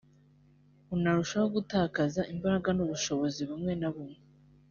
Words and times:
unarushaho 0.95 1.47
gutakaza 1.55 2.21
imbaraga 2.33 2.69
n’ubushobozi 2.73 3.41
bumwe 3.49 3.73
na 3.81 3.89
bumwe 3.93 4.19